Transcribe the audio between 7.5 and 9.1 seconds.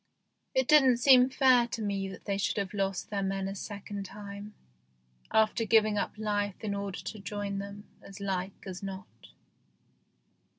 them, as like as not.